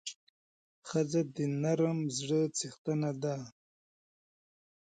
ښځه 0.87 1.21
د 1.35 1.37
نرم 1.61 1.99
زړه 2.17 2.41
څښتنه 2.57 3.11
ده. 3.23 3.37